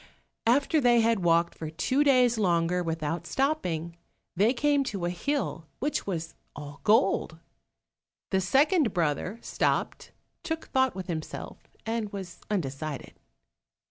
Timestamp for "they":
0.81-1.01, 4.35-4.51